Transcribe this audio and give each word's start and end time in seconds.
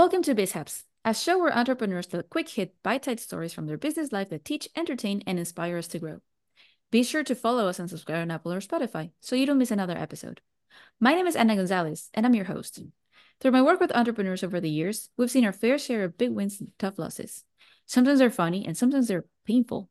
Welcome 0.00 0.22
to 0.22 0.34
BizHaps, 0.34 0.84
a 1.04 1.12
show 1.12 1.38
where 1.38 1.54
entrepreneurs 1.54 2.06
tell 2.06 2.22
quick 2.22 2.48
hit, 2.48 2.74
bite 2.82 3.04
sized 3.04 3.20
stories 3.20 3.52
from 3.52 3.66
their 3.66 3.76
business 3.76 4.12
life 4.12 4.30
that 4.30 4.46
teach, 4.46 4.66
entertain, 4.74 5.22
and 5.26 5.38
inspire 5.38 5.76
us 5.76 5.88
to 5.88 5.98
grow. 5.98 6.20
Be 6.90 7.02
sure 7.02 7.22
to 7.22 7.34
follow 7.34 7.68
us 7.68 7.78
and 7.78 7.90
subscribe 7.90 8.22
on 8.22 8.30
Apple 8.30 8.54
or 8.54 8.60
Spotify 8.60 9.10
so 9.20 9.36
you 9.36 9.44
don't 9.44 9.58
miss 9.58 9.70
another 9.70 9.98
episode. 9.98 10.40
My 11.00 11.12
name 11.12 11.26
is 11.26 11.36
Anna 11.36 11.54
Gonzalez, 11.54 12.08
and 12.14 12.24
I'm 12.24 12.34
your 12.34 12.46
host. 12.46 12.80
Through 13.42 13.50
my 13.50 13.60
work 13.60 13.78
with 13.78 13.94
entrepreneurs 13.94 14.42
over 14.42 14.58
the 14.58 14.70
years, 14.70 15.10
we've 15.18 15.30
seen 15.30 15.44
our 15.44 15.52
fair 15.52 15.76
share 15.76 16.04
of 16.04 16.16
big 16.16 16.30
wins 16.30 16.60
and 16.60 16.72
tough 16.78 16.98
losses. 16.98 17.44
Sometimes 17.84 18.20
they're 18.20 18.30
funny 18.30 18.64
and 18.64 18.78
sometimes 18.78 19.06
they're 19.06 19.26
painful, 19.46 19.90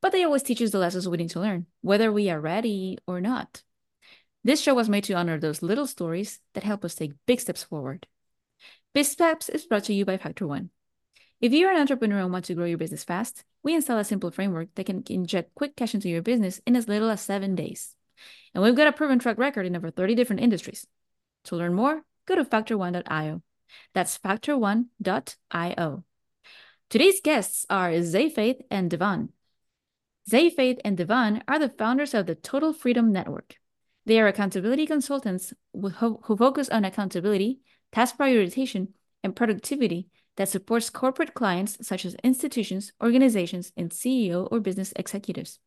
but 0.00 0.12
they 0.12 0.22
always 0.22 0.44
teach 0.44 0.62
us 0.62 0.70
the 0.70 0.78
lessons 0.78 1.08
we 1.08 1.16
need 1.16 1.30
to 1.30 1.40
learn, 1.40 1.66
whether 1.80 2.12
we 2.12 2.30
are 2.30 2.40
ready 2.40 2.96
or 3.08 3.20
not. 3.20 3.64
This 4.44 4.60
show 4.60 4.74
was 4.74 4.88
made 4.88 5.02
to 5.04 5.14
honor 5.14 5.36
those 5.36 5.62
little 5.62 5.88
stories 5.88 6.38
that 6.54 6.62
help 6.62 6.84
us 6.84 6.94
take 6.94 7.14
big 7.26 7.40
steps 7.40 7.64
forward. 7.64 8.06
BizHaps 8.94 9.50
is 9.50 9.66
brought 9.66 9.84
to 9.84 9.94
you 9.94 10.04
by 10.04 10.16
Factor 10.16 10.46
One. 10.46 10.70
If 11.40 11.52
you're 11.52 11.70
an 11.70 11.80
entrepreneur 11.80 12.20
and 12.20 12.32
want 12.32 12.46
to 12.46 12.54
grow 12.54 12.64
your 12.64 12.78
business 12.78 13.04
fast, 13.04 13.44
we 13.62 13.74
install 13.74 13.98
a 13.98 14.04
simple 14.04 14.30
framework 14.30 14.74
that 14.74 14.86
can 14.86 15.04
inject 15.08 15.54
quick 15.54 15.76
cash 15.76 15.94
into 15.94 16.08
your 16.08 16.22
business 16.22 16.60
in 16.66 16.74
as 16.74 16.88
little 16.88 17.10
as 17.10 17.20
seven 17.20 17.54
days. 17.54 17.94
And 18.54 18.64
we've 18.64 18.74
got 18.74 18.88
a 18.88 18.92
proven 18.92 19.18
track 19.18 19.38
record 19.38 19.66
in 19.66 19.76
over 19.76 19.90
30 19.90 20.14
different 20.14 20.42
industries. 20.42 20.86
To 21.44 21.56
learn 21.56 21.74
more, 21.74 22.02
go 22.26 22.34
to 22.34 22.44
factor1.io. 22.44 23.42
That's 23.94 24.18
factor1.io. 24.18 26.04
Today's 26.90 27.20
guests 27.20 27.66
are 27.68 27.90
Xaye 27.90 28.32
Faith 28.32 28.62
and 28.70 28.90
Devann. 28.90 29.28
Zayfaith 30.28 30.78
and 30.84 30.98
Devann 30.98 31.42
are 31.48 31.58
the 31.58 31.70
founders 31.70 32.14
of 32.14 32.26
the 32.26 32.34
Total 32.34 32.72
Freedom 32.72 33.12
Network. 33.12 33.56
They 34.04 34.20
are 34.20 34.26
accountability 34.26 34.86
consultants 34.86 35.54
who 35.72 36.36
focus 36.36 36.68
on 36.68 36.84
accountability, 36.84 37.60
task 37.92 38.16
prioritization, 38.18 38.88
and 39.22 39.34
productivity 39.34 40.08
that 40.36 40.48
supports 40.48 40.90
corporate 40.90 41.34
clients 41.34 41.76
such 41.86 42.04
as 42.04 42.14
institutions, 42.22 42.92
organizations, 43.02 43.72
and 43.76 43.90
CEO 43.90 44.48
or 44.50 44.60
business 44.60 44.92
executives. 44.96 45.58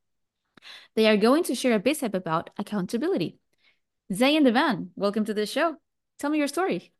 They 0.95 1.07
are 1.07 1.17
going 1.17 1.43
to 1.43 1.55
share 1.55 1.73
a 1.73 1.79
bit 1.79 2.01
about 2.03 2.49
accountability. 2.57 3.37
Xaye 4.11 4.37
and 4.37 4.45
Devann, 4.45 4.89
welcome 4.95 5.25
to 5.25 5.33
the 5.33 5.45
show. 5.45 5.75
Tell 6.19 6.29
me 6.29 6.37
your 6.37 6.47
story. 6.47 6.93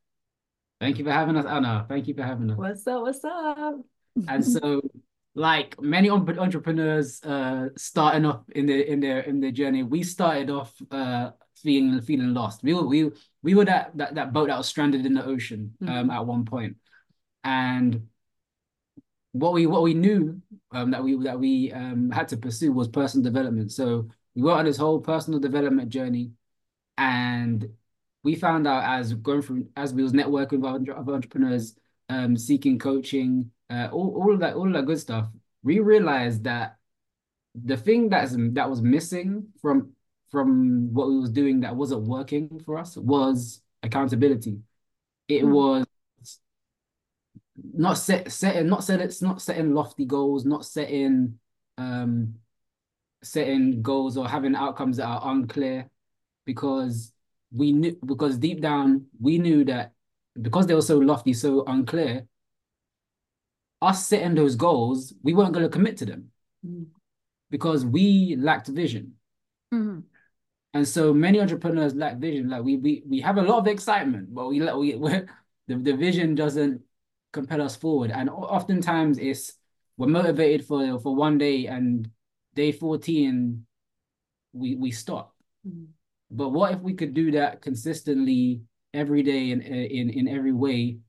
Thank 0.80 0.98
you 0.98 1.06
for 1.06 1.12
having 1.12 1.38
us, 1.38 1.46
Anna. 1.46 1.86
Thank 1.88 2.08
you 2.08 2.16
for 2.16 2.24
having 2.24 2.52
us. 2.52 2.58
What's 2.58 2.88
up? 2.88 3.02
What's 3.02 3.24
up? 3.24 3.76
And 4.28 4.44
so, 4.44 4.82
like 5.36 5.80
many 5.80 6.10
entrepreneurs 6.10 7.24
uh, 7.24 7.70
starting 7.78 8.26
off 8.26 8.42
in 8.50 8.66
their 8.66 8.82
in 8.82 9.00
their 9.00 9.20
in 9.20 9.40
their 9.40 9.52
journey, 9.52 9.84
we 9.84 10.04
started 10.04 10.50
off 10.50 10.74
uh, 10.90 11.32
feeling 11.62 12.02
feeling 12.02 12.34
lost. 12.34 12.64
We 12.64 12.74
were 12.74 12.86
we 12.86 13.12
we 13.42 13.56
were 13.56 13.66
that 13.66 13.92
that, 13.98 14.16
that 14.16 14.34
boat 14.34 14.48
that 14.48 14.58
was 14.58 14.68
stranded 14.68 15.06
in 15.06 15.14
the 15.14 15.26
ocean 15.26 15.74
um, 15.82 15.88
mm-hmm. 15.88 16.12
at 16.12 16.26
one 16.26 16.46
point, 16.46 16.78
and 17.44 18.08
what 19.34 19.54
we 19.54 19.66
what 19.66 19.84
we 19.84 19.94
knew 19.94 20.42
um, 20.72 20.92
that 20.92 21.04
we 21.04 21.18
that 21.24 21.40
we 21.40 21.72
um, 21.72 22.12
had 22.12 22.28
to 22.30 22.38
pursue 22.38 22.72
was 22.74 22.88
personal 22.88 23.24
development. 23.24 23.72
So 23.72 24.08
we 24.36 24.42
went 24.42 24.60
on 24.60 24.66
this 24.66 24.78
whole 24.78 25.00
personal 25.00 25.40
development 25.40 25.90
journey, 25.90 26.32
and 26.98 27.68
we 28.24 28.36
found 28.36 28.68
out 28.68 28.84
as 28.84 29.14
going 29.14 29.42
through 29.42 29.68
as 29.76 29.94
we 29.94 30.04
was 30.04 30.14
networking 30.14 30.60
with 30.60 30.90
other 30.90 31.14
entrepreneurs, 31.14 31.76
um, 32.10 32.38
seeking 32.38 32.78
coaching, 32.78 33.52
uh, 33.70 33.90
all 33.92 34.16
all 34.16 34.34
of 34.34 34.40
that 34.40 34.56
all 34.56 34.68
of 34.68 34.74
that 34.74 34.86
good 34.86 35.00
stuff. 35.00 35.28
We 35.64 35.80
realized 35.80 36.44
that 36.44 36.78
the 37.56 37.78
thing 37.78 38.10
that's 38.10 38.36
that 38.38 38.70
was 38.70 38.82
missing 38.82 39.48
from 39.62 39.92
from 40.32 40.94
what 40.94 41.10
we 41.10 41.20
was 41.20 41.30
doing 41.30 41.60
that 41.62 41.76
wasn't 41.76 42.04
working 42.04 42.62
for 42.66 42.78
us 42.78 42.96
was 42.98 43.62
accountability. 43.84 44.60
It 45.28 45.44
mm. 45.44 45.52
was 45.52 45.86
not 47.74 47.98
set 47.98 48.32
setting 48.32 48.68
not 48.68 48.84
set 48.84 49.02
it's 49.02 49.22
not 49.22 49.42
setting 49.42 49.74
lofty 49.74 50.06
goals, 50.06 50.46
not 50.46 50.66
setting 50.66 51.38
um 51.78 52.36
setting 53.24 53.82
goals 53.82 54.18
or 54.18 54.28
having 54.28 54.56
outcomes 54.56 54.98
that 54.98 55.06
are 55.06 55.32
unclear 55.32 55.90
because 56.46 57.14
we 57.52 57.72
knew 57.72 57.98
because 58.06 58.38
deep 58.38 58.62
down 58.62 59.06
we 59.20 59.38
knew 59.38 59.64
that 59.66 59.94
because 60.42 60.66
they 60.66 60.74
were 60.74 60.82
so 60.82 60.98
lofty, 60.98 61.34
so 61.34 61.64
unclear, 61.66 62.26
us 63.82 64.08
setting 64.08 64.36
those 64.36 64.56
goals, 64.56 65.14
we 65.24 65.34
weren't 65.34 65.54
going 65.54 65.66
to 65.66 65.70
commit 65.70 65.98
to 65.98 66.06
them 66.06 66.32
mm. 66.66 66.86
because 67.50 67.86
we 67.86 68.38
lacked 68.40 68.68
vision. 68.68 69.14
Mm-hmm. 69.74 70.00
And 70.74 70.88
so 70.88 71.14
many 71.14 71.42
entrepreneurs 71.42 71.96
lack 71.96 72.18
vision. 72.18 72.50
Like 72.50 72.64
we 72.64 72.78
we 72.78 73.04
we 73.08 73.20
have 73.22 73.38
a 73.38 73.42
lot 73.42 73.60
of 73.60 73.68
excitement, 73.68 74.34
but 74.34 74.48
we 74.48 74.60
let 74.60 74.78
we 74.78 74.94
the, 75.68 75.76
the 75.76 75.94
vision 75.94 76.36
doesn't 76.36 76.82
compel 77.34 77.62
us 77.62 77.76
forward. 77.76 78.12
And 78.12 78.30
oftentimes 78.30 79.18
it's 79.18 79.54
we're 79.98 80.08
motivated 80.08 80.66
for 80.66 81.00
for 81.00 81.16
one 81.16 81.38
day 81.38 81.68
and 81.68 82.10
day 82.56 82.72
14 82.72 83.66
we 84.54 84.76
we 84.76 84.92
stop. 84.92 85.36
Mm-hmm. 85.68 85.86
But 86.32 86.50
what 86.50 86.74
if 86.74 86.80
we 86.80 86.94
could 86.94 87.14
do 87.14 87.32
that 87.32 87.62
consistently 87.62 88.62
every 88.94 89.24
day 89.24 89.52
in 89.52 89.62
in 89.62 90.10
in 90.10 90.28
every 90.28 90.54
way 90.54 91.00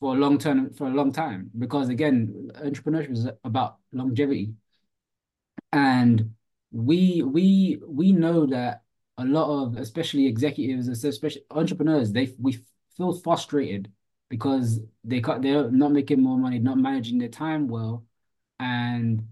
for 0.00 0.14
a 0.14 0.18
long 0.18 0.38
term 0.38 0.72
for 0.72 0.86
a 0.86 0.90
long 0.90 1.12
time? 1.12 1.50
Because 1.58 1.88
again, 1.88 2.50
entrepreneurship 2.62 3.12
is 3.12 3.28
about 3.42 3.78
longevity. 3.92 4.54
And 5.72 6.34
we 6.74 7.22
we 7.22 7.78
we 7.86 8.10
know 8.10 8.46
that 8.46 8.82
a 9.18 9.24
lot 9.24 9.62
of 9.62 9.76
especially 9.76 10.26
executives 10.26 10.88
especially 10.88 11.42
entrepreneurs 11.52 12.10
they 12.10 12.34
we 12.40 12.58
feel 12.96 13.12
frustrated 13.12 13.90
because 14.28 14.80
they 15.04 15.20
cut 15.20 15.40
they're 15.40 15.70
not 15.70 15.92
making 15.92 16.20
more 16.20 16.36
money 16.36 16.58
not 16.58 16.76
managing 16.76 17.18
their 17.18 17.28
time 17.28 17.68
well 17.68 18.04
and 18.58 19.22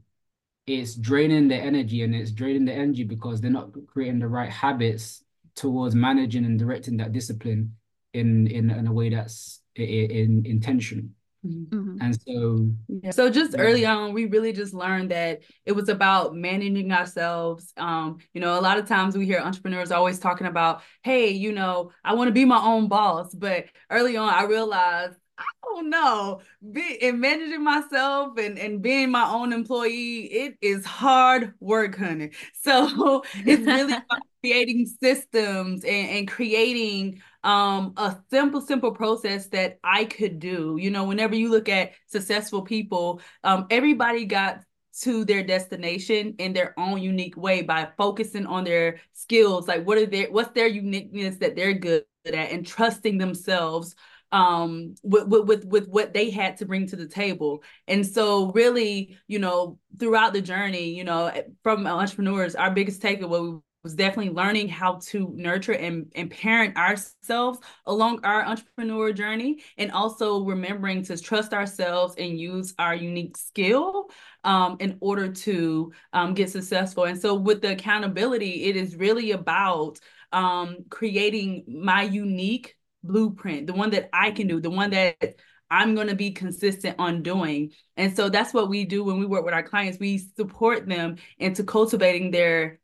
it's 0.69 0.95
draining 0.95 1.49
their 1.49 1.63
energy 1.63 2.03
and 2.03 2.15
it's 2.15 2.31
draining 2.31 2.65
the 2.65 2.73
energy 2.73 3.03
because 3.03 3.41
they're 3.41 3.51
not 3.51 3.73
creating 3.89 4.21
the 4.21 4.29
right 4.29 4.51
habits 4.51 5.25
towards 5.57 5.97
managing 5.97 6.45
and 6.45 6.61
directing 6.61 6.97
that 6.97 7.13
discipline 7.13 7.75
in 8.15 8.47
in, 8.47 8.71
in 8.71 8.87
a 8.87 8.93
way 8.93 9.09
that's 9.09 9.63
in, 9.75 9.85
in 9.85 10.47
intentional 10.47 11.07
Mm-hmm. 11.47 11.99
And 12.01 12.21
so, 12.21 12.71
yeah. 12.89 13.11
so 13.11 13.29
just 13.29 13.53
yeah. 13.53 13.61
early 13.61 13.85
on, 13.85 14.13
we 14.13 14.27
really 14.27 14.53
just 14.53 14.75
learned 14.75 15.11
that 15.11 15.41
it 15.67 15.73
was 15.73 15.89
about 15.89 16.35
managing 16.35 16.93
ourselves. 16.93 17.73
Um, 17.77 18.19
you 18.33 18.41
know, 18.41 18.59
a 18.59 18.61
lot 18.61 18.79
of 18.79 18.87
times 18.87 19.17
we 19.17 19.27
hear 19.27 19.41
entrepreneurs 19.41 19.91
always 19.91 20.19
talking 20.19 20.47
about, 20.47 20.83
hey, 21.03 21.31
you 21.31 21.53
know, 21.53 21.91
I 22.05 22.15
want 22.15 22.29
to 22.29 22.33
be 22.33 22.45
my 22.45 22.61
own 22.63 22.89
boss. 22.89 23.35
But 23.35 23.67
early 23.91 24.17
on, 24.17 24.33
I 24.33 24.45
realized 24.45 25.17
I 25.39 25.45
don't 25.65 25.91
know. 25.91 26.41
Be, 26.73 26.99
in 27.01 27.21
managing 27.21 27.65
myself 27.65 28.37
and, 28.39 28.59
and 28.59 28.83
being 28.83 29.11
my 29.11 29.25
own 29.25 29.53
employee, 29.53 30.25
it 30.25 30.57
is 30.61 30.85
hard 30.85 31.55
work, 31.61 31.97
honey. 31.97 32.31
So 32.63 33.25
it's 33.35 33.67
really 33.67 33.95
creating 34.41 34.87
systems 35.03 35.85
and, 35.85 36.11
and 36.11 36.29
creating 36.29 37.23
um 37.45 37.93
a 37.97 38.17
simple 38.31 38.61
simple 38.61 38.93
process 38.93 39.49
that 39.49 39.79
i 39.85 40.05
could 40.05 40.39
do. 40.39 40.77
You 40.81 40.91
know 40.91 41.05
whenever 41.05 41.35
you 41.35 41.51
look 41.51 41.69
at 41.69 41.93
successful 42.07 42.63
people 42.63 43.21
um 43.45 43.67
everybody 43.71 44.25
got 44.25 44.61
to 45.01 45.25
their 45.25 45.43
destination 45.43 46.35
in 46.39 46.53
their 46.53 46.79
own 46.79 47.01
unique 47.01 47.37
way 47.37 47.63
by 47.63 47.89
focusing 47.97 48.47
on 48.47 48.65
their 48.65 49.01
skills. 49.15 49.67
Like 49.67 49.87
what 49.87 49.99
are 49.99 50.07
their 50.07 50.31
what's 50.31 50.53
their 50.53 50.67
uniqueness 50.67 51.37
that 51.37 51.57
they're 51.57 51.73
good 51.75 52.05
at 52.27 52.35
and 52.35 52.67
trusting 52.67 53.19
themselves 53.19 53.95
um 54.33 54.95
with, 55.03 55.27
with 55.27 55.65
with 55.65 55.89
what 55.89 56.15
they 56.15 56.31
had 56.31 56.57
to 56.59 56.67
bring 56.67 56.87
to 56.87 56.97
the 56.97 57.07
table. 57.07 57.63
And 57.89 58.07
so 58.07 58.53
really 58.53 59.17
you 59.27 59.39
know 59.39 59.79
throughout 59.99 60.33
the 60.33 60.43
journey 60.43 60.91
you 60.97 61.05
know 61.05 61.33
from 61.63 61.87
entrepreneurs 61.87 62.55
our 62.55 62.71
biggest 62.71 63.03
takeaway 63.03 63.61
was 63.83 63.95
definitely 63.95 64.33
learning 64.33 64.69
how 64.69 64.99
to 65.03 65.33
nurture 65.35 65.73
and, 65.73 66.11
and 66.15 66.31
parent 66.31 66.77
ourselves 66.77 67.59
along 67.87 68.25
our 68.25 68.45
entrepreneur 68.45 69.13
journey 69.13 69.63
and 69.77 69.91
also 69.93 70.45
remembering 70.45 71.03
to 71.03 71.21
trust 71.21 71.53
ourselves 71.53 72.15
and 72.17 72.39
use 72.39 72.75
our 72.79 72.95
unique 72.95 73.37
skill 73.37 74.11
um, 74.45 74.77
in 74.81 74.97
order 75.01 75.29
to 75.29 75.93
um, 76.13 76.35
get 76.35 76.51
successful 76.51 77.05
and 77.05 77.21
so 77.21 77.35
with 77.35 77.61
the 77.61 77.73
accountability 77.73 78.65
it 78.65 78.77
is 78.77 78.97
really 78.97 79.33
about 79.33 79.99
um, 80.33 80.79
creating 80.89 81.65
my 81.69 82.03
unique 82.03 82.77
blueprint 83.03 83.67
the 83.67 83.73
one 83.73 83.91
that 83.91 84.09
i 84.13 84.31
can 84.31 84.47
do 84.47 84.61
the 84.61 84.71
one 84.71 84.91
that 84.91 85.35
I'm 85.73 85.95
going 85.95 86.09
to 86.09 86.15
be 86.15 86.33
consistent 86.33 86.97
on 86.99 87.23
doing. 87.23 87.73
And 87.97 88.15
so 88.15 88.29
that's 88.29 88.53
what 88.53 88.69
we 88.69 88.85
do 88.85 89.03
when 89.05 89.19
we 89.19 89.25
work 89.25 89.43
with 89.43 89.55
our 89.55 89.63
clients. 89.63 89.99
We 89.99 90.19
support 90.19 90.87
them 90.87 91.17
into 91.39 91.65
cultivating 91.65 92.31
their 92.31 92.79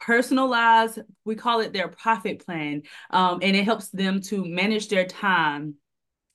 personalized 0.00 0.98
we 1.24 1.34
call 1.34 1.60
it 1.60 1.72
their 1.72 1.88
profit 1.88 2.44
plan 2.44 2.82
um, 3.10 3.38
and 3.42 3.56
it 3.56 3.64
helps 3.64 3.88
them 3.90 4.20
to 4.20 4.44
manage 4.44 4.88
their 4.88 5.06
time 5.06 5.74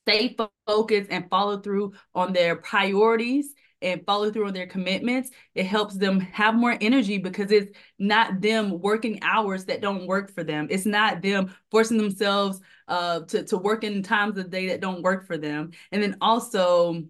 stay 0.07 0.37
focused 0.65 1.11
and 1.11 1.29
follow 1.29 1.59
through 1.59 1.93
on 2.15 2.31
their 2.31 2.55
priorities 2.55 3.53
and 3.81 4.05
follow 4.05 4.31
through 4.31 4.47
on 4.47 4.53
their 4.53 4.67
commitments. 4.67 5.29
It 5.53 5.65
helps 5.65 5.95
them 5.95 6.19
have 6.19 6.55
more 6.55 6.75
energy 6.79 7.17
because 7.17 7.51
it's 7.51 7.77
not 7.99 8.41
them 8.41 8.79
working 8.79 9.19
hours 9.21 9.65
that 9.65 9.81
don't 9.81 10.07
work 10.07 10.33
for 10.33 10.43
them. 10.43 10.67
It's 10.69 10.85
not 10.85 11.21
them 11.21 11.53
forcing 11.71 11.97
themselves 11.97 12.59
uh, 12.87 13.21
to 13.21 13.43
to 13.43 13.57
work 13.57 13.83
in 13.83 14.01
times 14.01 14.37
of 14.37 14.45
the 14.45 14.49
day 14.49 14.69
that 14.69 14.81
don't 14.81 15.03
work 15.03 15.27
for 15.27 15.37
them, 15.37 15.71
and 15.91 16.01
then 16.01 16.17
also, 16.21 17.03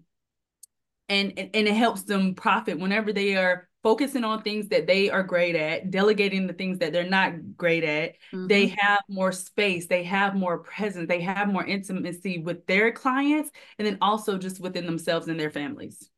and 1.08 1.32
and, 1.38 1.50
and 1.54 1.68
it 1.68 1.74
helps 1.74 2.02
them 2.02 2.34
profit 2.34 2.78
whenever 2.80 3.12
they 3.12 3.36
are 3.36 3.67
focusing 3.82 4.24
on 4.24 4.42
things 4.42 4.68
that 4.68 4.86
they 4.86 5.10
are 5.10 5.22
great 5.22 5.54
at, 5.54 5.90
delegating 5.90 6.46
the 6.46 6.52
things 6.52 6.78
that 6.78 6.92
they're 6.92 7.08
not 7.08 7.56
great 7.56 7.84
at, 7.84 8.14
mm-hmm. 8.32 8.46
they 8.46 8.68
have 8.76 9.00
more 9.08 9.32
space, 9.32 9.86
they 9.86 10.02
have 10.02 10.34
more 10.34 10.58
presence, 10.58 11.08
they 11.08 11.20
have 11.20 11.48
more 11.48 11.64
intimacy 11.64 12.38
with 12.38 12.66
their 12.66 12.92
clients, 12.92 13.50
and 13.78 13.86
then 13.86 13.98
also 14.00 14.36
just 14.36 14.60
within 14.60 14.86
themselves 14.86 15.28
and 15.28 15.38
their 15.38 15.50
families. 15.50 16.10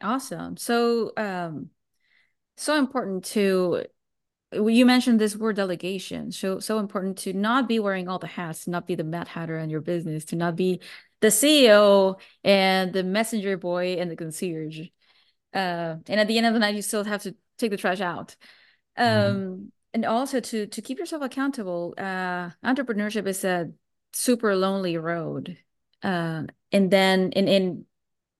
Awesome. 0.00 0.56
So, 0.56 1.12
um, 1.16 1.70
so 2.56 2.76
important 2.76 3.24
to 3.24 3.84
you 4.52 4.86
mentioned 4.86 5.20
this 5.20 5.36
word 5.36 5.56
delegation 5.56 6.32
so 6.32 6.58
so 6.58 6.78
important 6.78 7.18
to 7.18 7.34
not 7.34 7.68
be 7.68 7.78
wearing 7.78 8.08
all 8.08 8.18
the 8.18 8.26
hats 8.26 8.64
to 8.64 8.70
not 8.70 8.86
be 8.86 8.94
the 8.94 9.04
mad 9.04 9.28
hatter 9.28 9.58
in 9.58 9.68
your 9.68 9.82
business 9.82 10.24
to 10.24 10.36
not 10.36 10.56
be 10.56 10.80
the 11.20 11.28
ceo 11.28 12.18
and 12.42 12.94
the 12.94 13.04
messenger 13.04 13.58
boy 13.58 13.96
and 13.98 14.10
the 14.10 14.16
concierge 14.16 14.88
uh, 15.54 15.96
and 16.06 16.20
at 16.20 16.28
the 16.28 16.36
end 16.38 16.46
of 16.46 16.52
the 16.52 16.58
night 16.58 16.74
you 16.74 16.82
still 16.82 17.04
have 17.04 17.22
to 17.22 17.34
take 17.58 17.70
the 17.70 17.76
trash 17.76 18.00
out 18.00 18.36
mm-hmm. 18.98 19.30
um, 19.30 19.36
mm-hmm. 19.36 19.64
and 19.94 20.04
also 20.04 20.40
to 20.40 20.66
to 20.66 20.82
keep 20.82 20.98
yourself 20.98 21.22
accountable 21.22 21.94
uh, 21.98 22.50
entrepreneurship 22.64 23.26
is 23.26 23.44
a 23.44 23.70
super 24.12 24.56
lonely 24.56 24.96
road 24.96 25.56
uh, 26.02 26.42
and 26.72 26.90
then 26.90 27.32
and, 27.34 27.48
and 27.48 27.84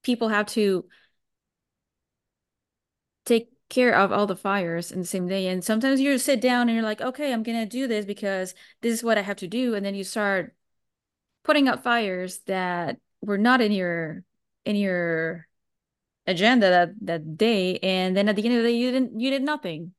people 0.02 0.28
have 0.28 0.46
to 0.46 0.84
take 3.24 3.50
care 3.68 3.94
of 3.94 4.12
all 4.12 4.26
the 4.26 4.36
fires 4.36 4.90
in 4.90 5.00
the 5.00 5.06
same 5.06 5.26
day 5.26 5.48
and 5.48 5.62
sometimes 5.62 6.00
you 6.00 6.16
sit 6.16 6.40
down 6.40 6.68
and 6.68 6.76
you're 6.76 6.82
like 6.82 7.02
okay 7.02 7.32
i'm 7.32 7.42
gonna 7.42 7.66
do 7.66 7.86
this 7.86 8.06
because 8.06 8.54
this 8.80 8.94
is 8.94 9.04
what 9.04 9.18
i 9.18 9.20
have 9.20 9.36
to 9.36 9.46
do 9.46 9.74
and 9.74 9.84
then 9.84 9.94
you 9.94 10.04
start 10.04 10.54
putting 11.44 11.68
out 11.68 11.82
fires 11.82 12.40
that 12.46 12.98
were 13.20 13.36
not 13.36 13.60
in 13.60 13.72
your 13.72 14.22
in 14.64 14.76
your 14.76 15.47
agenda 16.28 16.68
that 16.68 16.90
that 17.00 17.36
day 17.36 17.78
and 17.78 18.16
then 18.16 18.28
at 18.28 18.36
the 18.36 18.44
end 18.44 18.54
of 18.54 18.62
the 18.62 18.68
day 18.68 18.76
you 18.76 18.92
didn't 18.92 19.18
you 19.18 19.30
did 19.30 19.42
nothing 19.42 19.92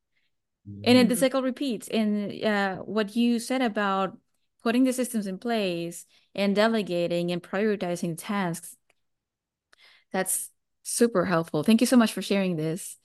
mm-hmm. 0.69 0.81
and 0.85 0.97
then 0.97 1.07
the 1.07 1.15
mm-hmm. 1.15 1.19
cycle 1.19 1.41
repeats 1.41 1.87
and 1.87 2.43
uh, 2.43 2.75
what 2.77 3.15
you 3.15 3.39
said 3.39 3.61
about 3.61 4.15
putting 4.63 4.83
the 4.83 4.93
systems 4.93 5.25
in 5.25 5.39
place 5.39 6.05
and 6.35 6.55
delegating 6.55 7.31
and 7.31 7.41
prioritizing 7.41 8.15
tasks 8.15 8.77
that's 10.11 10.51
super 10.83 11.25
helpful 11.25 11.63
thank 11.63 11.81
you 11.81 11.87
so 11.87 11.97
much 11.97 12.13
for 12.13 12.21
sharing 12.21 12.55
this 12.55 12.97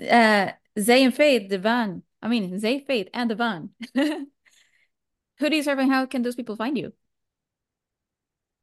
uh 0.00 0.50
Xaye 0.76 1.04
and 1.04 1.14
faith 1.14 1.50
Devann. 1.50 2.02
i 2.20 2.26
mean 2.26 2.60
Xaye 2.60 2.84
faith 2.84 3.08
and 3.14 3.30
Devann. 3.30 3.70
who 3.94 5.50
do 5.50 5.56
you 5.56 5.62
serve 5.62 5.78
and 5.78 5.92
how 5.92 6.04
can 6.06 6.22
those 6.22 6.34
people 6.34 6.56
find 6.56 6.76
you 6.76 6.92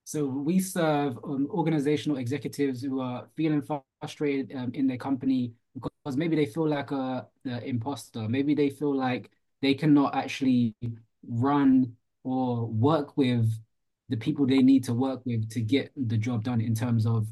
so 0.05 0.23
we 0.27 0.59
serve 0.59 1.17
um, 1.23 1.47
organizational 1.49 2.17
executives 2.17 2.83
who 2.83 3.01
are 3.01 3.27
feeling 3.35 3.63
frustrated 3.99 4.55
um, 4.55 4.71
in 4.75 4.85
their 4.85 4.97
company 4.97 5.51
because 5.73 6.15
maybe 6.15 6.35
they 6.35 6.45
feel 6.45 6.69
like 6.69 6.91
a, 6.91 7.27
a 7.47 7.67
imposter. 7.67 8.29
Maybe 8.29 8.53
they 8.53 8.69
feel 8.69 8.95
like 8.95 9.31
they 9.63 9.73
cannot 9.73 10.13
actually 10.15 10.75
run 11.27 11.93
or 12.23 12.67
work 12.67 13.17
with 13.17 13.51
the 14.09 14.15
people 14.15 14.45
they 14.45 14.59
need 14.59 14.83
to 14.83 14.93
work 14.93 15.25
with 15.25 15.49
to 15.49 15.59
get 15.59 15.91
the 15.97 16.17
job 16.17 16.43
done 16.43 16.61
in 16.61 16.75
terms 16.75 17.07
of 17.07 17.27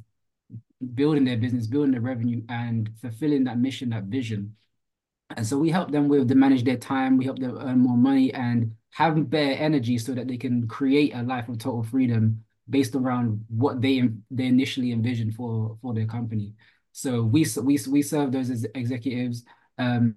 building 0.95 1.25
their 1.25 1.37
business, 1.37 1.67
building 1.67 1.91
their 1.91 2.01
revenue, 2.01 2.41
and 2.49 2.89
fulfilling 2.99 3.43
that 3.43 3.59
mission, 3.59 3.91
that 3.91 4.05
vision. 4.05 4.55
And 5.37 5.45
so 5.45 5.59
we 5.59 5.69
help 5.69 5.91
them 5.91 6.07
with 6.07 6.27
to 6.27 6.35
manage 6.35 6.63
their 6.63 6.77
time. 6.77 7.17
We 7.17 7.25
help 7.25 7.37
them 7.37 7.55
earn 7.55 7.79
more 7.81 7.97
money 7.97 8.33
and 8.33 8.75
have 8.89 9.29
better 9.29 9.53
energy 9.53 9.99
so 9.99 10.15
that 10.15 10.27
they 10.27 10.37
can 10.37 10.67
create 10.67 11.13
a 11.13 11.21
life 11.21 11.49
of 11.49 11.59
total 11.59 11.83
freedom 11.83 12.43
based 12.69 12.95
around 12.95 13.45
what 13.49 13.81
they 13.81 14.09
they 14.31 14.45
initially 14.45 14.91
envisioned 14.91 15.35
for 15.35 15.77
for 15.81 15.93
their 15.93 16.05
company. 16.05 16.53
So 16.91 17.23
we 17.23 17.45
we 17.61 17.79
we 17.89 18.01
serve 18.01 18.31
those 18.31 18.49
as 18.49 18.65
executives 18.75 19.43
um, 19.77 20.15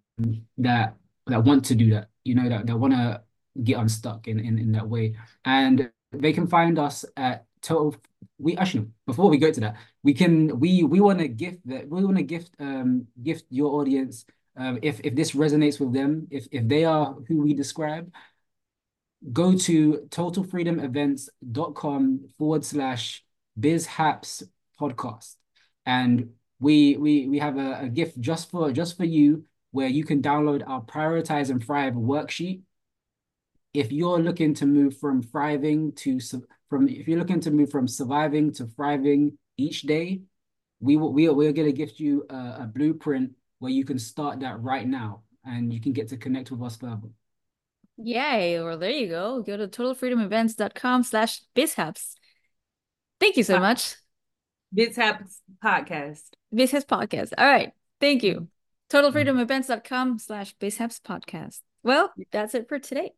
that 0.58 0.94
that 1.26 1.43
want 1.44 1.64
to 1.66 1.75
do 1.75 1.90
that, 1.90 2.08
you 2.25 2.34
know, 2.34 2.48
that 2.48 2.66
that 2.66 2.76
want 2.76 2.93
to 2.93 3.22
get 3.62 3.78
unstuck 3.78 4.28
in, 4.28 4.38
in 4.38 4.58
in 4.58 4.72
that 4.72 4.88
way, 4.88 5.16
and 5.44 5.90
they 6.12 6.32
can 6.32 6.46
find 6.46 6.78
us 6.78 7.04
at 7.16 7.46
total. 7.62 7.96
We 8.38 8.56
actually 8.56 8.87
before 9.06 9.31
we 9.31 9.38
go 9.38 9.50
to 9.50 9.60
that, 9.60 9.76
we 10.02 10.12
can 10.14 10.60
we 10.60 10.84
we 10.84 11.00
want 11.00 11.19
to 11.20 11.28
gift 11.28 11.66
that 11.66 11.88
we 11.88 12.04
want 12.04 12.16
to 12.19 12.22
gift 12.22 12.54
um 12.60 13.06
gift 13.22 13.46
your 13.50 13.81
audience 13.81 14.25
um 14.56 14.78
if 14.82 15.00
if 15.00 15.14
this 15.14 15.32
resonates 15.32 15.81
with 15.81 15.93
them 15.93 16.26
if 16.31 16.46
if 16.52 16.69
they 16.69 16.84
are 16.84 17.14
who 17.28 17.43
we 17.43 17.54
describe 17.54 18.12
go 19.32 19.56
to 19.56 20.06
totalfreedomevents.com 20.10 22.28
forward 22.38 22.64
slash 22.64 23.24
bizhaps 23.58 24.44
podcast. 24.80 25.34
And 25.84 26.30
we 26.58 26.96
we 26.96 27.28
we 27.28 27.38
have 27.38 27.58
a, 27.58 27.80
a 27.82 27.88
gift 27.88 28.20
just 28.20 28.50
for 28.50 28.72
just 28.72 28.96
for 28.96 29.04
you 29.04 29.44
where 29.72 29.88
you 29.88 30.04
can 30.04 30.22
download 30.22 30.62
our 30.66 30.82
prioritize 30.82 31.50
and 31.50 31.64
thrive 31.64 31.94
worksheet. 31.94 32.62
If 33.74 33.92
you're 33.92 34.20
looking 34.20 34.54
to 34.54 34.66
move 34.66 34.98
from 34.98 35.22
thriving 35.22 35.92
to 35.96 36.19
from 36.69 36.88
if 36.88 37.06
you're 37.06 37.19
looking 37.19 37.40
to 37.40 37.50
move 37.50 37.70
from 37.70 37.86
surviving 37.86 38.52
to 38.54 38.66
thriving 38.66 39.38
each 39.56 39.82
day, 39.82 40.22
we 40.80 40.96
will 40.96 41.12
we 41.12 41.28
are, 41.28 41.34
we're 41.34 41.52
going 41.52 41.69
to 41.69 41.72
gift 41.72 42.00
you 42.00 42.26
a, 42.30 42.34
a 42.34 42.70
blueprint 42.74 43.32
where 43.58 43.72
you 43.72 43.84
can 43.84 43.98
start 43.98 44.40
that 44.40 44.60
right 44.60 44.86
now 44.86 45.22
and 45.44 45.72
you 45.72 45.80
can 45.80 45.92
get 45.92 46.08
to 46.08 46.16
connect 46.16 46.50
with 46.50 46.62
us 46.62 46.76
further. 46.76 47.08
Yay. 47.98 48.60
Well, 48.62 48.78
there 48.78 48.90
you 48.90 49.08
go. 49.08 49.43
Go 49.43 49.56
to 49.56 49.69
totalfreedomevents.com 49.69 51.02
slash 51.02 51.40
bizhaps. 51.54 52.14
Thank 53.19 53.37
you 53.37 53.43
so 53.43 53.58
much. 53.58 53.96
Bizhaps 54.76 55.40
podcast. 55.64 56.22
Bizhaps 56.54 56.84
podcast. 56.84 57.32
All 57.38 57.46
right. 57.46 57.72
Thank 58.00 58.22
you. 58.22 58.48
Mm-hmm. 58.93 58.96
Totalfreedomevents.com 58.96 60.19
slash 60.19 60.54
bizhaps 60.56 61.00
podcast. 61.00 61.60
Well, 61.82 62.12
that's 62.31 62.54
it 62.54 62.69
for 62.69 62.78
today. 62.78 63.12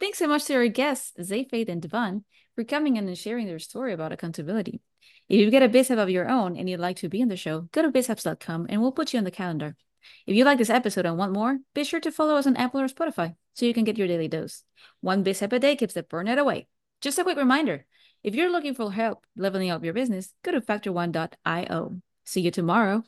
Thanks 0.00 0.18
so 0.18 0.26
much 0.26 0.44
to 0.46 0.54
our 0.54 0.68
guests, 0.68 1.12
Xaye 1.18 1.48
Faith 1.48 1.68
and 1.68 1.82
Devann, 1.82 2.24
for 2.54 2.64
coming 2.64 2.96
in 2.96 3.08
and 3.08 3.16
sharing 3.16 3.46
their 3.46 3.58
story 3.58 3.92
about 3.92 4.12
accountability. 4.12 4.80
If 5.28 5.40
you 5.40 5.50
get 5.50 5.62
a 5.62 5.68
bizhap 5.68 5.98
of 5.98 6.10
your 6.10 6.28
own 6.28 6.56
and 6.56 6.68
you'd 6.68 6.80
like 6.80 6.96
to 6.98 7.08
be 7.08 7.20
in 7.20 7.28
the 7.28 7.36
show, 7.36 7.62
go 7.72 7.82
to 7.82 7.90
bizhaps.com 7.90 8.66
and 8.68 8.80
we'll 8.80 8.92
put 8.92 9.12
you 9.12 9.18
on 9.18 9.24
the 9.24 9.30
calendar. 9.30 9.76
If 10.26 10.36
you 10.36 10.44
like 10.44 10.58
this 10.58 10.70
episode 10.70 11.06
and 11.06 11.18
want 11.18 11.32
more, 11.32 11.58
be 11.74 11.82
sure 11.82 12.00
to 12.00 12.12
follow 12.12 12.36
us 12.36 12.46
on 12.46 12.56
Apple 12.56 12.80
or 12.80 12.88
Spotify 12.88 13.34
so 13.56 13.64
you 13.64 13.74
can 13.74 13.84
get 13.84 13.98
your 13.98 14.06
daily 14.06 14.28
dose. 14.28 14.62
One 15.00 15.24
bizhap 15.24 15.52
a 15.52 15.58
day 15.58 15.74
keeps 15.76 15.94
the 15.94 16.02
burnout 16.02 16.38
away. 16.38 16.68
Just 17.00 17.18
a 17.18 17.24
quick 17.24 17.38
reminder 17.38 17.86
if 18.22 18.34
you're 18.34 18.52
looking 18.52 18.74
for 18.74 18.92
help 18.92 19.24
leveling 19.36 19.70
up 19.70 19.82
your 19.82 19.94
business, 19.94 20.32
go 20.42 20.52
to 20.52 20.60
factor1.io. 20.60 22.00
See 22.24 22.40
you 22.40 22.50
tomorrow. 22.50 23.02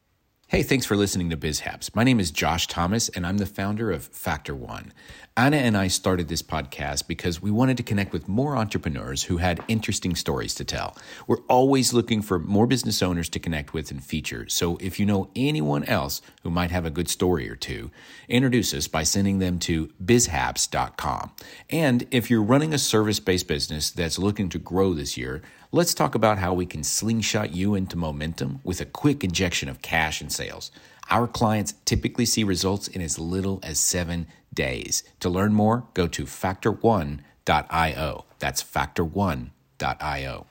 Hey, 0.51 0.63
thanks 0.63 0.87
for 0.87 0.97
listening 0.97 1.29
to 1.29 1.37
BizHaps. 1.37 1.95
My 1.95 2.05
name 2.05 2.19
is 2.19 2.31
Josh 2.31 2.69
Thomas, 2.69 3.11
and 3.11 3.27
I'm 3.27 3.37
the 3.37 3.45
founder 3.45 3.91
of 3.91 4.05
Factor 4.05 4.55
One. 4.55 4.95
Anna 5.37 5.59
and 5.59 5.77
I 5.77 5.89
started 5.89 6.29
this 6.29 6.41
podcast 6.41 7.07
because 7.07 7.43
we 7.43 7.51
wanted 7.51 7.77
to 7.77 7.83
connect 7.83 8.15
with 8.15 8.29
more 8.29 8.57
entrepreneurs 8.57 9.25
who 9.25 9.37
had 9.37 9.63
interesting 9.69 10.17
stories 10.17 10.55
to 10.55 10.65
tell. 10.65 10.97
We're 11.27 11.45
always 11.51 11.93
looking 11.93 12.23
for 12.23 12.39
more 12.39 12.67
business 12.67 13.03
owners 13.03 13.29
to 13.29 13.39
connect 13.39 13.75
with 13.75 13.91
and 13.91 14.03
feature. 14.03 14.49
So 14.49 14.79
if 14.81 14.99
you 14.99 15.05
know 15.05 15.29
anyone 15.37 15.85
else 15.85 16.23
who 16.43 16.51
might 16.51 16.71
have 16.71 16.87
a 16.87 16.91
good 16.91 17.11
story 17.11 17.51
or 17.51 17.55
two, 17.55 17.91
introduce 18.27 18.73
us 18.73 18.89
by 18.89 19.03
sending 19.03 19.41
them 19.41 19.59
to 19.59 19.89
bizhaps.com. 20.03 21.33
And 21.69 22.07
if 22.11 22.31
you're 22.31 22.43
running 22.43 22.73
a 22.73 22.79
service 22.79 23.21
based 23.21 23.49
business 23.49 23.91
that's 23.91 24.19
looking 24.19 24.49
to 24.49 24.59
grow 24.59 24.95
this 24.95 25.19
year, 25.19 25.43
let's 25.71 25.95
talk 25.95 26.15
about 26.15 26.39
how 26.39 26.55
we 26.55 26.67
can 26.67 26.83
slingshot 26.83 27.53
you 27.53 27.75
into 27.75 27.97
momentum 27.97 28.61
with 28.65 28.81
a 28.81 28.87
quick 28.87 29.25
injection 29.25 29.69
of 29.69 29.83
cash 29.83 30.21
and 30.21 30.33
sales. 30.33 30.71
Our 31.11 31.27
clients 31.27 31.75
typically 31.85 32.27
see 32.27 32.45
results 32.45 32.89
in 32.89 33.01
as 33.01 33.19
little 33.19 33.61
as 33.63 33.79
seven 33.79 34.27
days. 34.53 35.03
To 35.21 35.29
learn 35.29 35.53
more, 35.53 35.87
go 35.95 36.07
to 36.09 36.25
factor1.io. 36.25 38.25
That's 38.39 38.63
factor1.io. 38.63 40.47